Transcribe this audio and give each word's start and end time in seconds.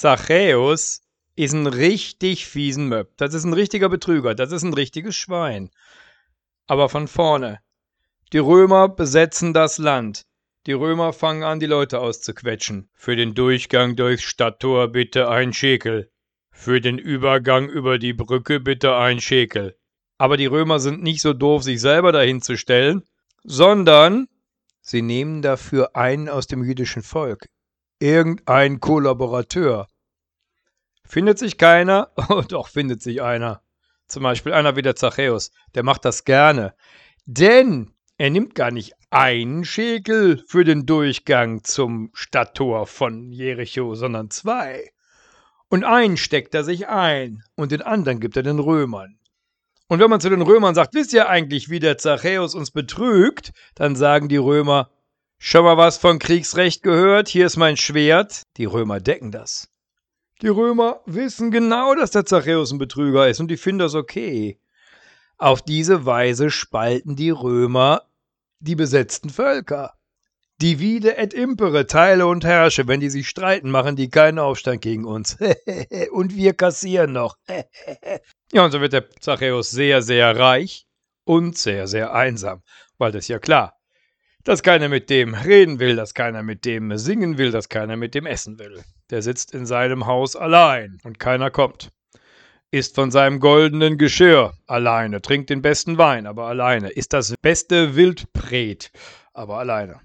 Zachäus 0.00 1.02
ist 1.34 1.54
ein 1.54 1.66
richtig 1.66 2.46
fiesen 2.46 2.88
Möb. 2.88 3.16
Das 3.16 3.34
ist 3.34 3.42
ein 3.42 3.52
richtiger 3.52 3.88
Betrüger. 3.88 4.36
Das 4.36 4.52
ist 4.52 4.62
ein 4.62 4.72
richtiges 4.72 5.16
Schwein. 5.16 5.70
Aber 6.68 6.88
von 6.88 7.08
vorne. 7.08 7.58
Die 8.32 8.38
Römer 8.38 8.88
besetzen 8.88 9.52
das 9.52 9.78
Land. 9.78 10.24
Die 10.66 10.72
Römer 10.72 11.12
fangen 11.12 11.42
an, 11.42 11.58
die 11.58 11.66
Leute 11.66 11.98
auszuquetschen. 11.98 12.88
Für 12.94 13.16
den 13.16 13.34
Durchgang 13.34 13.96
durchs 13.96 14.22
Stadttor 14.22 14.86
bitte 14.86 15.28
ein 15.28 15.52
Schekel. 15.52 16.12
Für 16.52 16.80
den 16.80 16.98
Übergang 16.98 17.68
über 17.68 17.98
die 17.98 18.12
Brücke 18.12 18.60
bitte 18.60 18.94
ein 18.94 19.20
Schekel. 19.20 19.76
Aber 20.16 20.36
die 20.36 20.46
Römer 20.46 20.78
sind 20.78 21.02
nicht 21.02 21.22
so 21.22 21.32
doof, 21.32 21.64
sich 21.64 21.80
selber 21.80 22.12
dahin 22.12 22.40
zu 22.40 22.56
stellen, 22.56 23.02
sondern 23.42 24.28
sie 24.80 25.02
nehmen 25.02 25.42
dafür 25.42 25.96
einen 25.96 26.28
aus 26.28 26.46
dem 26.46 26.62
jüdischen 26.62 27.02
Volk. 27.02 27.48
Irgendein 28.00 28.80
Kollaborateur. 28.80 29.88
Findet 31.04 31.38
sich 31.38 31.58
keiner? 31.58 32.12
Oh, 32.28 32.42
doch, 32.42 32.68
findet 32.68 33.02
sich 33.02 33.22
einer. 33.22 33.62
Zum 34.06 34.22
Beispiel 34.22 34.52
einer 34.52 34.76
wie 34.76 34.82
der 34.82 34.96
Zachäus. 34.96 35.50
Der 35.74 35.82
macht 35.82 36.04
das 36.04 36.24
gerne. 36.24 36.74
Denn 37.26 37.92
er 38.16 38.30
nimmt 38.30 38.54
gar 38.54 38.70
nicht 38.70 38.94
einen 39.10 39.64
Schekel 39.64 40.42
für 40.46 40.64
den 40.64 40.86
Durchgang 40.86 41.64
zum 41.64 42.10
Stadttor 42.12 42.86
von 42.86 43.32
Jericho, 43.32 43.94
sondern 43.94 44.30
zwei. 44.30 44.90
Und 45.68 45.84
einen 45.84 46.16
steckt 46.16 46.54
er 46.54 46.64
sich 46.64 46.88
ein 46.88 47.42
und 47.54 47.72
den 47.72 47.82
anderen 47.82 48.20
gibt 48.20 48.36
er 48.36 48.42
den 48.42 48.58
Römern. 48.58 49.18
Und 49.88 50.00
wenn 50.00 50.10
man 50.10 50.20
zu 50.20 50.28
den 50.28 50.42
Römern 50.42 50.74
sagt, 50.74 50.94
wisst 50.94 51.12
ihr 51.12 51.28
eigentlich, 51.28 51.70
wie 51.70 51.78
der 51.78 51.96
Zachäus 51.96 52.54
uns 52.54 52.70
betrügt, 52.70 53.52
dann 53.74 53.96
sagen 53.96 54.28
die 54.28 54.36
Römer, 54.36 54.90
schon 55.38 55.64
mal 55.64 55.76
was 55.76 55.98
von 55.98 56.18
Kriegsrecht 56.18 56.82
gehört, 56.82 57.28
hier 57.28 57.46
ist 57.46 57.56
mein 57.56 57.76
Schwert. 57.76 58.42
Die 58.56 58.64
Römer 58.64 59.00
decken 59.00 59.30
das. 59.30 59.68
Die 60.42 60.48
Römer 60.48 61.00
wissen 61.06 61.50
genau, 61.50 61.94
dass 61.94 62.12
der 62.12 62.24
Zachäus 62.24 62.70
ein 62.70 62.78
Betrüger 62.78 63.28
ist 63.28 63.40
und 63.40 63.48
die 63.48 63.56
finden 63.56 63.80
das 63.80 63.94
okay. 63.94 64.60
Auf 65.36 65.62
diese 65.62 66.06
Weise 66.06 66.50
spalten 66.50 67.16
die 67.16 67.30
Römer 67.30 68.02
die 68.60 68.74
besetzten 68.74 69.30
Völker. 69.30 69.94
Divide 70.60 71.16
et 71.16 71.34
impere, 71.34 71.86
teile 71.86 72.26
und 72.26 72.44
herrsche. 72.44 72.88
Wenn 72.88 72.98
die 72.98 73.10
sich 73.10 73.28
streiten, 73.28 73.70
machen 73.70 73.94
die 73.94 74.10
keinen 74.10 74.40
Aufstand 74.40 74.80
gegen 74.80 75.04
uns. 75.04 75.38
und 76.10 76.34
wir 76.34 76.54
kassieren 76.54 77.12
noch. 77.12 77.36
ja, 78.52 78.64
und 78.64 78.72
so 78.72 78.80
wird 78.80 78.92
der 78.92 79.08
Zachäus 79.20 79.70
sehr, 79.70 80.02
sehr 80.02 80.36
reich 80.36 80.86
und 81.24 81.56
sehr, 81.56 81.86
sehr 81.86 82.12
einsam. 82.12 82.62
Weil 82.96 83.12
das 83.12 83.24
ist 83.24 83.28
ja 83.28 83.38
klar, 83.38 83.77
dass 84.48 84.62
keiner 84.62 84.88
mit 84.88 85.10
dem 85.10 85.34
reden 85.34 85.78
will, 85.78 85.94
dass 85.94 86.14
keiner 86.14 86.42
mit 86.42 86.64
dem 86.64 86.96
singen 86.96 87.36
will, 87.36 87.50
dass 87.50 87.68
keiner 87.68 87.96
mit 87.96 88.14
dem 88.14 88.24
essen 88.24 88.58
will. 88.58 88.82
Der 89.10 89.20
sitzt 89.20 89.52
in 89.52 89.66
seinem 89.66 90.06
Haus 90.06 90.36
allein 90.36 90.98
und 91.04 91.18
keiner 91.18 91.50
kommt. 91.50 91.90
Isst 92.70 92.94
von 92.94 93.10
seinem 93.10 93.40
goldenen 93.40 93.98
Geschirr 93.98 94.54
alleine, 94.66 95.20
trinkt 95.20 95.50
den 95.50 95.60
besten 95.60 95.98
Wein, 95.98 96.26
aber 96.26 96.46
alleine, 96.46 96.88
isst 96.88 97.12
das 97.12 97.34
beste 97.42 97.94
Wildbret, 97.94 98.90
aber 99.34 99.58
alleine. 99.58 100.00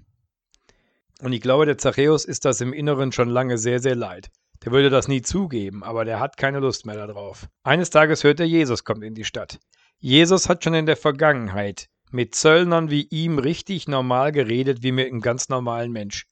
Und 1.22 1.32
ich 1.32 1.40
glaube, 1.40 1.64
der 1.64 1.78
Zachäus 1.78 2.26
ist 2.26 2.44
das 2.44 2.60
im 2.60 2.74
Inneren 2.74 3.12
schon 3.12 3.30
lange 3.30 3.56
sehr, 3.56 3.78
sehr 3.78 3.96
leid. 3.96 4.30
Der 4.62 4.72
würde 4.72 4.90
das 4.90 5.08
nie 5.08 5.22
zugeben, 5.22 5.82
aber 5.82 6.04
der 6.04 6.20
hat 6.20 6.36
keine 6.36 6.58
Lust 6.58 6.84
mehr 6.84 6.96
darauf. 6.96 7.48
Eines 7.62 7.88
Tages 7.88 8.24
hört 8.24 8.40
er, 8.40 8.46
Jesus 8.46 8.84
kommt 8.84 9.04
in 9.04 9.14
die 9.14 9.24
Stadt. 9.24 9.58
Jesus 10.00 10.50
hat 10.50 10.62
schon 10.62 10.74
in 10.74 10.84
der 10.84 10.98
Vergangenheit 10.98 11.88
mit 12.14 12.34
Zöllnern 12.36 12.90
wie 12.90 13.08
ihm 13.10 13.38
richtig 13.38 13.88
normal 13.88 14.30
geredet, 14.30 14.84
wie 14.84 14.92
mit 14.92 15.08
einem 15.08 15.20
ganz 15.20 15.48
normalen 15.48 15.90
Mensch. 15.90 16.26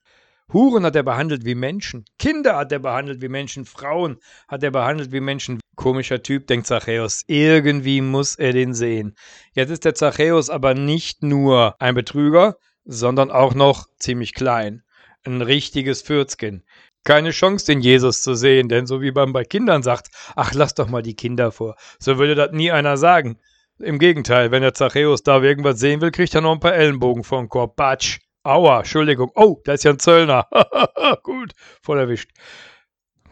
Huren 0.52 0.84
hat 0.84 0.94
er 0.94 1.02
behandelt 1.02 1.44
wie 1.44 1.56
Menschen, 1.56 2.05
Kinder 2.19 2.56
hat 2.56 2.70
er 2.70 2.78
behandelt 2.78 3.20
wie 3.20 3.28
Menschen, 3.28 3.64
Frauen 3.64 4.19
hat 4.47 4.62
er 4.62 4.70
behandelt 4.70 5.10
wie 5.10 5.20
Menschen. 5.20 5.60
Komischer 5.75 6.22
Typ, 6.22 6.47
denkt 6.47 6.66
Zachäus. 6.66 7.25
Irgendwie 7.27 8.00
muss 8.00 8.36
er 8.36 8.53
den 8.53 8.75
sehen. 8.75 9.16
Jetzt 9.55 9.70
ist 9.70 9.84
der 9.84 9.94
Zachäus 9.94 10.50
aber 10.50 10.75
nicht 10.75 11.22
nur 11.22 11.75
ein 11.81 11.94
Betrüger, 11.94 12.59
sondern 12.84 13.31
auch 13.31 13.54
noch 13.54 13.87
ziemlich 13.99 14.34
klein. 14.34 14.82
Ein 15.25 15.43
richtiges 15.43 16.03
Fürzchen. 16.03 16.62
Keine 17.04 17.31
Chance, 17.31 17.66
den 17.66 17.81
Jesus 17.81 18.22
zu 18.22 18.34
sehen, 18.34 18.69
denn 18.69 18.87
so 18.87 19.00
wie 19.00 19.10
man 19.10 19.32
bei 19.32 19.44
Kindern 19.44 19.82
sagt, 19.82 20.10
ach, 20.37 20.53
lass 20.54 20.75
doch 20.75 20.88
mal 20.88 21.03
die 21.03 21.16
Kinder 21.16 21.50
vor. 21.50 21.75
So 21.99 22.19
würde 22.19 22.37
das 22.37 22.53
nie 22.53 22.70
einer 22.70 22.97
sagen. 22.97 23.38
Im 23.78 23.99
Gegenteil, 23.99 24.50
wenn 24.50 24.62
der 24.62 24.75
Zachäus 24.75 25.22
da 25.22 25.43
irgendwas 25.43 25.81
sehen 25.81 26.00
will, 26.00 26.10
kriegt 26.10 26.34
er 26.34 26.41
noch 26.41 26.53
ein 26.53 26.60
paar 26.60 26.75
Ellenbogen 26.75 27.25
vom 27.25 27.49
Korb. 27.49 27.77
Batsch. 27.77 28.21
Aua, 28.44 28.78
Entschuldigung. 28.78 29.31
Oh, 29.34 29.60
da 29.65 29.72
ist 29.72 29.84
ja 29.84 29.93
ein 29.93 29.99
Zöllner. 29.99 30.49
Gut, 31.22 31.53
voll 31.82 31.99
erwischt. 31.99 32.31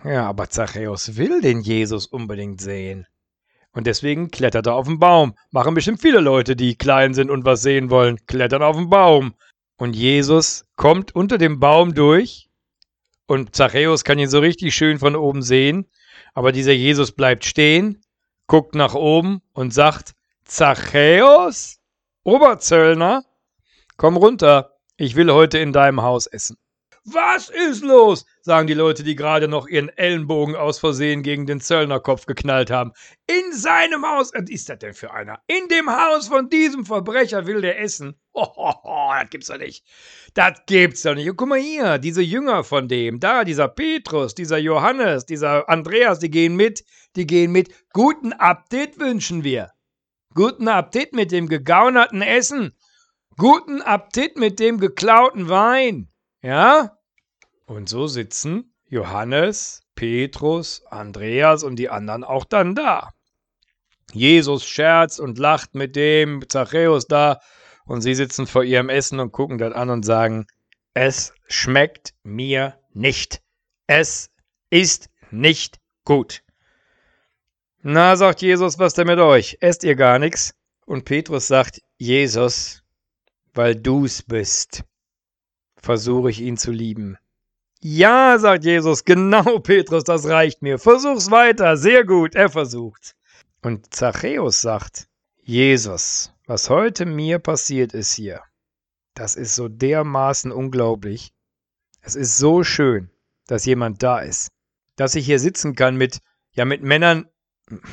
Ja, 0.05 0.29
aber 0.29 0.49
Zachäus 0.49 1.17
will 1.17 1.41
den 1.41 1.61
Jesus 1.61 2.07
unbedingt 2.07 2.61
sehen. 2.61 3.07
Und 3.73 3.87
deswegen 3.87 4.31
klettert 4.31 4.67
er 4.67 4.75
auf 4.75 4.87
den 4.87 4.99
Baum. 4.99 5.35
Machen 5.51 5.75
bestimmt 5.75 6.01
viele 6.01 6.21
Leute, 6.21 6.57
die 6.57 6.77
klein 6.77 7.15
sind 7.15 7.31
und 7.31 7.45
was 7.45 7.63
sehen 7.63 7.91
wollen, 7.91 8.25
klettern 8.27 8.63
auf 8.63 8.77
den 8.77 8.89
Baum. 8.89 9.35
Und 9.77 9.95
Jesus 9.95 10.65
kommt 10.77 11.15
unter 11.15 11.39
dem 11.39 11.61
Baum 11.61 11.95
durch 11.95 12.49
und 13.27 13.55
Zachäus 13.55 14.03
kann 14.05 14.19
ihn 14.19 14.29
so 14.29 14.41
richtig 14.41 14.75
schön 14.75 14.99
von 14.99 15.15
oben 15.15 15.43
sehen. 15.43 15.87
Aber 16.35 16.53
dieser 16.53 16.73
Jesus 16.73 17.13
bleibt 17.13 17.45
stehen, 17.45 18.03
guckt 18.47 18.75
nach 18.75 18.95
oben 18.95 19.41
und 19.53 19.73
sagt, 19.73 20.15
Zachäus, 20.51 21.79
Oberzöllner, 22.25 23.25
komm 23.97 24.17
runter, 24.17 24.75
ich 24.97 25.15
will 25.15 25.31
heute 25.31 25.61
in 25.61 25.73
deinem 25.73 26.03
Haus 26.03 26.27
essen. 26.27 26.57
Was 27.05 27.51
ist 27.51 27.85
los? 27.85 28.27
sagen 28.43 28.67
die 28.67 28.75
Leute, 28.75 29.05
die 29.05 29.15
gerade 29.15 29.47
noch 29.47 29.69
ihren 29.69 29.91
Ellenbogen 29.91 30.57
aus 30.57 30.81
Versehen 30.81 31.23
gegen 31.23 31.47
den 31.47 31.61
Zöllnerkopf 31.61 32.27
geknallt 32.27 32.69
haben. 32.73 32.91
In 33.29 33.53
seinem 33.53 34.05
Haus. 34.05 34.33
Was 34.35 34.51
ist 34.51 34.69
das 34.69 34.81
denn 34.81 34.93
für 34.93 35.13
einer? 35.13 35.41
In 35.47 35.69
dem 35.69 35.89
Haus 35.89 36.27
von 36.27 36.49
diesem 36.49 36.85
Verbrecher 36.85 37.47
will 37.47 37.61
der 37.61 37.81
essen. 37.81 38.21
Hohoho, 38.35 39.13
das 39.21 39.31
gibt's 39.31 39.47
doch 39.47 39.59
nicht. 39.59 39.87
Das 40.35 40.55
gibt's 40.67 41.03
doch 41.03 41.15
nicht. 41.15 41.31
Und 41.31 41.37
guck 41.37 41.49
mal 41.49 41.61
hier, 41.61 41.99
diese 41.99 42.23
Jünger 42.23 42.65
von 42.65 42.89
dem, 42.89 43.21
da, 43.21 43.45
dieser 43.45 43.69
Petrus, 43.69 44.35
dieser 44.35 44.59
Johannes, 44.59 45.27
dieser 45.27 45.69
Andreas, 45.69 46.19
die 46.19 46.31
gehen 46.31 46.57
mit, 46.57 46.85
die 47.15 47.29
gehen 47.29 47.53
mit. 47.53 47.73
Guten 47.93 48.33
Appetit 48.33 48.99
wünschen 48.99 49.45
wir. 49.45 49.71
Guten 50.35 50.69
Appetit 50.69 51.13
mit 51.13 51.33
dem 51.33 51.49
gegaunerten 51.49 52.23
Essen. 52.23 52.73
Guten 53.37 53.83
Appetit 53.83 54.37
mit 54.37 54.61
dem 54.61 54.79
geklauten 54.79 55.49
Wein. 55.49 56.09
Ja? 56.41 56.97
Und 57.67 57.89
so 57.89 58.07
sitzen 58.07 58.73
Johannes, 58.87 59.83
Petrus, 59.97 60.85
Andreas 60.87 61.65
und 61.65 61.77
die 61.77 61.91
anderen 61.91 62.23
auch 62.23 62.45
dann 62.45 62.77
da. 62.77 63.11
Jesus 64.13 64.65
scherzt 64.65 65.19
und 65.19 65.39
lacht 65.39 65.75
mit 65.75 65.97
dem 65.97 66.49
Zachäus 66.49 67.07
da 67.07 67.41
und 67.85 68.01
sie 68.01 68.15
sitzen 68.15 68.47
vor 68.47 68.63
ihrem 68.63 68.89
Essen 68.89 69.19
und 69.19 69.33
gucken 69.33 69.59
das 69.59 69.75
an 69.75 69.91
und 69.91 70.05
sagen, 70.05 70.47
es 70.95 71.33
schmeckt 71.49 72.15
mir 72.23 72.79
nicht. 72.93 73.43
Es 73.89 74.31
ist 74.71 75.11
nicht 75.33 75.81
gut. 76.05 76.43
Na, 77.83 78.17
sagt 78.17 78.43
Jesus, 78.43 78.79
was 78.79 78.95
denn 78.95 79.07
mit 79.07 79.19
euch? 79.19 79.57
Esst 79.61 79.85
ihr 79.85 79.95
gar 79.95 80.19
nichts? 80.19 80.55
Und 80.87 81.05
Petrus 81.05 81.49
sagt, 81.49 81.81
Jesus, 81.99 82.83
weil 83.55 83.75
du's 83.75 84.23
bist 84.23 84.85
versuche 85.83 86.31
ich 86.31 86.41
ihn 86.41 86.57
zu 86.57 86.71
lieben. 86.71 87.17
Ja, 87.81 88.39
sagt 88.39 88.65
Jesus, 88.65 89.05
genau, 89.05 89.59
Petrus, 89.61 90.05
das 90.05 90.27
reicht 90.27 90.63
mir. 90.63 90.79
Versuch's 90.79 91.31
weiter. 91.31 91.77
Sehr 91.77 92.05
gut, 92.05 92.35
er 92.35 92.51
versucht. 92.51 93.17
Und 93.63 93.93
Zachäus 93.95 94.61
sagt, 94.61 95.09
Jesus, 95.43 96.33
was 96.47 96.71
heute 96.71 97.07
mir 97.07 97.39
passiert 97.39 97.95
ist 97.95 98.13
hier, 98.13 98.43
das 99.15 99.37
ist 99.37 99.55
so 99.55 99.69
dermaßen 99.69 100.53
unglaublich. 100.53 101.33
Es 102.03 102.15
ist 102.15 102.39
so 102.39 102.63
schön, 102.63 103.11
dass 103.47 103.67
jemand 103.67 104.03
da 104.03 104.21
ist, 104.21 104.51
dass 104.97 105.15
ich 105.15 105.27
hier 105.27 105.39
sitzen 105.39 105.75
kann 105.75 105.97
mit, 105.97 106.21
ja, 106.53 106.65
mit 106.65 106.83
Männern, 106.83 107.29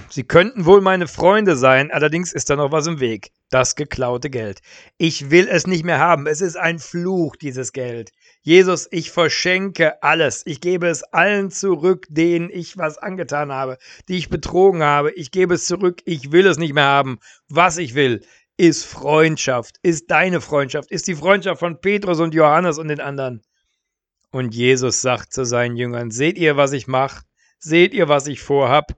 Sie 0.10 0.24
könnten 0.24 0.66
wohl 0.66 0.82
meine 0.82 1.08
Freunde 1.08 1.56
sein, 1.56 1.92
allerdings 1.92 2.34
ist 2.34 2.50
da 2.50 2.56
noch 2.56 2.72
was 2.72 2.88
im 2.88 3.00
Weg. 3.00 3.32
Das 3.50 3.76
geklaute 3.76 4.30
Geld. 4.30 4.60
Ich 4.98 5.30
will 5.30 5.48
es 5.48 5.68
nicht 5.68 5.86
mehr 5.86 6.00
haben. 6.00 6.28
Es 6.28 6.42
ist 6.42 6.58
ein 6.58 6.80
Fluch, 6.80 7.36
dieses 7.36 7.74
Geld. 7.74 8.12
Jesus, 8.42 8.88
ich 8.92 9.12
verschenke 9.12 10.02
alles. 10.02 10.44
Ich 10.46 10.62
gebe 10.62 10.88
es 10.88 11.04
allen 11.04 11.52
zurück, 11.52 12.06
denen 12.10 12.50
ich 12.50 12.78
was 12.78 12.98
angetan 12.98 13.52
habe, 13.52 13.78
die 14.08 14.18
ich 14.18 14.30
betrogen 14.30 14.84
habe. 14.84 15.12
Ich 15.12 15.32
gebe 15.32 15.54
es 15.54 15.66
zurück. 15.66 16.02
Ich 16.06 16.32
will 16.32 16.48
es 16.48 16.58
nicht 16.58 16.74
mehr 16.74 16.86
haben. 16.86 17.20
Was 17.48 17.78
ich 17.78 17.94
will, 17.94 18.22
ist 18.58 18.86
Freundschaft, 18.86 19.78
ist 19.84 20.10
deine 20.10 20.42
Freundschaft, 20.42 20.92
ist 20.92 21.08
die 21.08 21.16
Freundschaft 21.16 21.60
von 21.60 21.80
Petrus 21.80 22.20
und 22.20 22.34
Johannes 22.34 22.80
und 22.80 22.88
den 22.88 23.00
anderen. 23.00 23.44
Und 24.32 24.54
Jesus 24.54 25.02
sagt 25.02 25.32
zu 25.32 25.46
seinen 25.46 25.78
Jüngern, 25.78 26.12
seht 26.12 26.38
ihr, 26.38 26.58
was 26.58 26.74
ich 26.74 26.88
mache? 26.88 27.24
Seht 27.60 27.94
ihr, 27.94 28.10
was 28.10 28.28
ich 28.28 28.42
vorhab? 28.42 28.96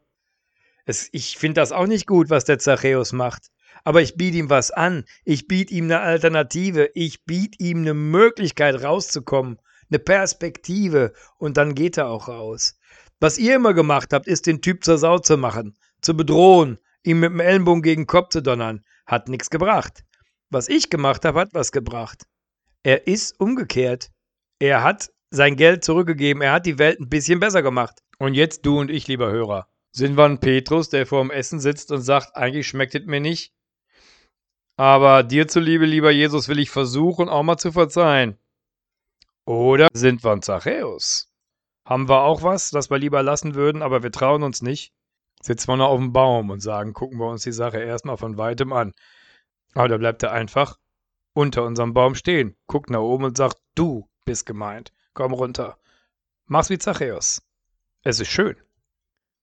Es, 0.89 1.07
ich 1.12 1.38
finde 1.38 1.62
das 1.62 1.71
auch 1.71 1.86
nicht 1.86 2.07
gut, 2.07 2.31
was 2.31 2.45
der 2.45 2.57
Zachäus 2.57 3.13
macht. 3.13 3.51
Aber 3.83 4.01
ich 4.01 4.15
biete 4.15 4.38
ihm 4.38 4.50
was 4.50 4.71
an. 4.71 5.06
Ich 5.24 5.47
biete 5.47 5.71
ihm 5.71 5.83
eine 5.83 6.00
Alternative. 6.00 6.89
Ich 6.95 7.25
biete 7.25 7.63
ihm 7.63 7.81
eine 7.81 7.94
Möglichkeit 7.94 8.83
rauszukommen. 8.83 9.59
Eine 9.91 10.00
Perspektive. 10.00 11.13
Und 11.38 11.57
dann 11.57 11.75
geht 11.75 11.97
er 11.97 12.07
auch 12.07 12.27
raus. 12.27 12.75
Was 13.19 13.38
ihr 13.38 13.56
immer 13.56 13.75
gemacht 13.75 14.13
habt, 14.13 14.25
ist, 14.25 14.47
den 14.47 14.63
Typ 14.63 14.83
zur 14.83 14.97
Sau 14.97 15.19
zu 15.19 15.38
machen, 15.38 15.77
zu 16.01 16.18
bedrohen, 16.18 16.80
ihm 17.03 17.19
mit 17.19 17.33
dem 17.33 17.39
Ellenbogen 17.39 17.83
gegen 17.83 18.01
den 18.01 18.07
Kopf 18.07 18.30
zu 18.30 18.42
donnern. 18.42 18.83
Hat 19.06 19.30
nichts 19.30 19.51
gebracht. 19.51 20.03
Was 20.50 20.69
ich 20.69 20.89
gemacht 20.89 21.24
habe, 21.24 21.42
hat 21.42 21.50
was 21.53 21.71
gebracht. 21.71 22.24
Er 22.81 23.06
ist 23.06 23.39
umgekehrt. 23.39 24.09
Er 24.57 24.81
hat 24.81 25.12
sein 25.30 25.56
Geld 25.56 25.83
zurückgegeben. 25.83 26.42
Er 26.42 26.53
hat 26.53 26.65
die 26.65 26.80
Welt 26.80 27.00
ein 27.00 27.09
bisschen 27.09 27.39
besser 27.39 27.62
gemacht. 27.62 28.00
Und 28.18 28.33
jetzt 28.33 28.65
du 28.65 28.80
und 28.80 28.89
ich, 28.89 29.07
lieber 29.07 29.30
Hörer. 29.30 29.68
Sind 29.91 30.18
wir 30.18 30.25
ein 30.25 30.39
Petrus, 30.39 30.89
der 30.89 31.06
vor 31.06 31.21
dem 31.21 31.31
Essen 31.31 31.59
sitzt 31.59 31.91
und 31.91 32.01
sagt, 32.01 32.36
eigentlich 32.36 32.68
schmeckt 32.68 32.95
es 32.95 33.06
mir 33.06 33.19
nicht? 33.19 33.53
Aber 34.77 35.24
dir 35.24 35.47
zuliebe, 35.47 35.86
lieber 35.86 36.12
Jesus, 36.12 36.47
will 36.47 36.59
ich 36.59 36.69
versuchen, 36.69 37.27
auch 37.27 37.44
mal 37.44 37.57
zu 37.57 37.71
verzeihen. 37.71 38.38
Oder 39.45 39.88
sind 39.94 40.24
wir 40.24 40.31
ein 40.31 40.41
Zachäus? 40.41 41.33
Haben 41.86 42.07
wir 42.07 42.21
auch 42.21 42.44
was, 42.44 42.69
das 42.69 42.89
wir 42.89 43.00
lieber 43.00 43.24
lassen 43.24 43.56
würden, 43.56 43.81
aber 43.81 44.03
wir 44.03 44.12
trauen 44.12 44.44
uns 44.44 44.62
nicht? 44.62 44.94
Sitzen 45.41 45.69
wir 45.69 45.77
noch 45.77 45.89
auf 45.89 46.00
dem 46.00 46.13
Baum 46.13 46.50
und 46.50 46.59
sagen, 46.59 46.94
gucken 46.94 47.18
wir 47.18 47.27
uns 47.27 47.44
die 47.44 47.51
Sache 47.51 47.80
erstmal 47.80 48.18
von 48.18 48.38
weitem 48.38 48.71
an. 48.71 48.94
Aber 49.74 49.88
da 49.88 49.97
bleibt 49.97 50.24
er 50.24 50.31
einfach 50.31 50.77
unter 51.33 51.63
unserem 51.63 51.94
Baum 51.94 52.15
stehen, 52.15 52.56
guckt 52.68 52.89
nach 52.89 53.00
oben 53.00 53.24
und 53.24 53.38
sagt, 53.38 53.57
du 53.75 54.07
bist 54.25 54.45
gemeint, 54.45 54.94
komm 55.13 55.33
runter. 55.33 55.80
Mach's 56.45 56.69
wie 56.69 56.77
Zachäus. 56.77 57.42
Es 58.03 58.19
ist 58.19 58.30
schön. 58.30 58.56